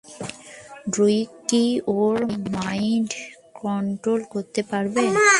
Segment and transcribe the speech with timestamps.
[0.93, 1.65] Druig কি
[1.97, 2.17] ওর
[2.55, 3.11] mind
[3.55, 5.03] control করতে পারবে?